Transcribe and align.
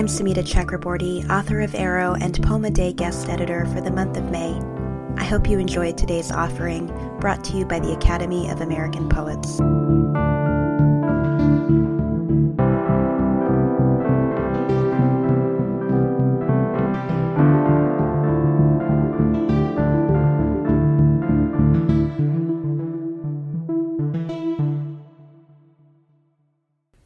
I'm 0.00 0.06
Sumita 0.06 0.42
Chakraborty, 0.42 1.28
author 1.28 1.60
of 1.60 1.74
Arrow 1.74 2.14
and 2.22 2.42
Poem 2.42 2.64
a 2.64 2.70
Day 2.70 2.90
guest 2.90 3.28
editor 3.28 3.66
for 3.66 3.82
the 3.82 3.90
month 3.90 4.16
of 4.16 4.30
May. 4.30 4.58
I 5.18 5.24
hope 5.24 5.46
you 5.46 5.58
enjoyed 5.58 5.98
today's 5.98 6.32
offering, 6.32 6.86
brought 7.20 7.44
to 7.44 7.58
you 7.58 7.66
by 7.66 7.80
the 7.80 7.92
Academy 7.92 8.48
of 8.48 8.62
American 8.62 9.10
Poets. 9.10 9.58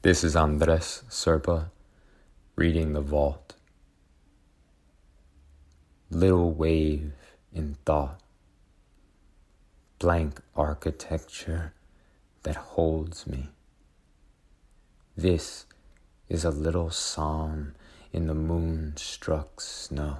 This 0.02 0.22
is 0.22 0.36
Andrés 0.36 1.02
Cerpa 1.10 1.73
reading 2.56 2.92
The 2.92 3.00
Vault. 3.00 3.54
Little 6.08 6.52
wave 6.52 7.12
in 7.52 7.76
thought, 7.84 8.20
blank 9.98 10.40
architecture 10.54 11.74
that 12.44 12.54
holds 12.54 13.26
me. 13.26 13.48
This 15.16 15.66
is 16.28 16.44
a 16.44 16.50
little 16.50 16.90
psalm 16.90 17.74
in 18.12 18.28
the 18.28 18.34
moon 18.34 18.92
struck 18.98 19.60
snow. 19.60 20.18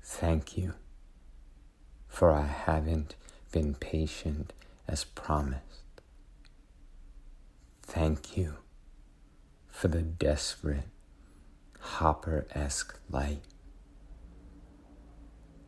Thank 0.00 0.56
you, 0.56 0.74
for 2.06 2.30
I 2.30 2.46
haven't 2.46 3.16
been 3.50 3.74
patient 3.74 4.52
as 4.86 5.02
promised. 5.02 5.82
Thank 7.82 8.36
you 8.36 8.61
for 9.82 9.88
the 9.88 10.00
desperate, 10.00 10.84
Hopper 11.80 12.46
esque 12.52 12.96
light. 13.10 13.42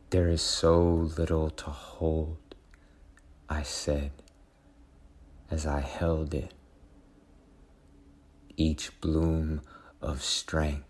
There 0.09 0.29
is 0.29 0.41
so 0.41 0.81
little 1.17 1.49
to 1.49 1.65
hold, 1.65 2.55
I 3.49 3.63
said 3.63 4.13
as 5.51 5.65
I 5.65 5.81
held 5.81 6.33
it. 6.33 6.53
Each 8.55 8.89
bloom 9.01 9.59
of 10.01 10.23
strength 10.23 10.87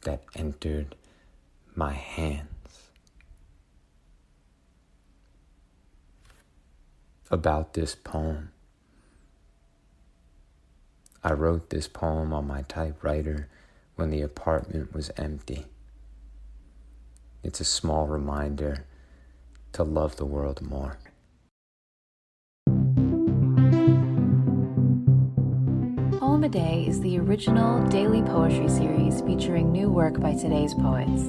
that 0.00 0.24
entered 0.34 0.96
my 1.76 1.92
hands. 1.92 2.90
About 7.30 7.74
this 7.74 7.94
poem. 7.94 8.51
I 11.24 11.32
wrote 11.34 11.70
this 11.70 11.86
poem 11.86 12.32
on 12.32 12.48
my 12.48 12.62
typewriter 12.62 13.48
when 13.94 14.10
the 14.10 14.22
apartment 14.22 14.92
was 14.92 15.12
empty. 15.16 15.66
It's 17.44 17.60
a 17.60 17.64
small 17.64 18.08
reminder 18.08 18.86
to 19.72 19.84
love 19.84 20.16
the 20.16 20.24
world 20.24 20.60
more. 20.62 20.98
Poem 26.18 26.42
a 26.42 26.48
Day 26.48 26.84
is 26.88 27.00
the 27.00 27.18
original 27.20 27.86
daily 27.86 28.22
poetry 28.22 28.68
series 28.68 29.20
featuring 29.20 29.70
new 29.70 29.90
work 29.90 30.18
by 30.18 30.34
today's 30.34 30.74
poets. 30.74 31.22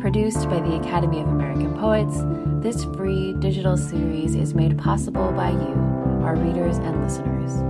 Produced 0.00 0.48
by 0.48 0.58
the 0.58 0.76
Academy 0.80 1.20
of 1.20 1.28
American 1.28 1.72
Poets, 1.78 2.16
this 2.64 2.84
free 2.96 3.34
digital 3.34 3.76
series 3.76 4.34
is 4.34 4.54
made 4.54 4.76
possible 4.76 5.30
by 5.32 5.50
you, 5.50 6.22
our 6.24 6.34
readers 6.34 6.78
and 6.78 7.02
listeners. 7.02 7.69